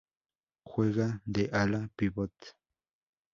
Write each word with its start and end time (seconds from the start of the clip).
Juega 0.63 1.07
de 1.27 1.43
ala 1.61 1.83
pívot. 1.95 2.51